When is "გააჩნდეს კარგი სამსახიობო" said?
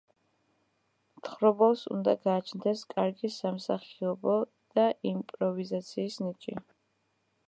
2.23-4.39